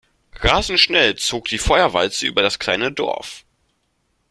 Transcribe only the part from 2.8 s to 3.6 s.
Dorf.